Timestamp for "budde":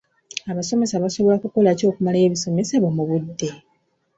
3.09-3.49